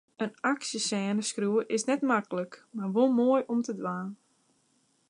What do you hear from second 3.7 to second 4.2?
dwaan.